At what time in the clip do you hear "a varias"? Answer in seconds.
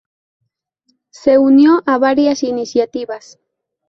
1.85-2.41